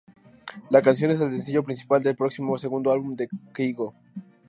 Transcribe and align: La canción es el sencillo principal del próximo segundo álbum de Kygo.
La 0.71 0.81
canción 0.81 1.11
es 1.11 1.21
el 1.21 1.31
sencillo 1.31 1.63
principal 1.63 2.01
del 2.01 2.15
próximo 2.15 2.57
segundo 2.57 2.91
álbum 2.91 3.15
de 3.15 3.29
Kygo. 3.53 3.93